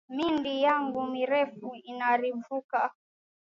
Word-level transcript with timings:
Mindi 0.15 0.53
yangu 0.63 1.01
ina 1.89 2.11
refuka 2.21 2.79
sana 2.79 2.93